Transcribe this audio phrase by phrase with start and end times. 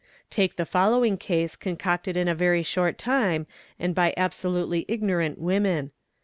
[0.31, 3.45] Take the following case concocted in a very short time
[3.77, 5.91] and by abso lutely ignorant women.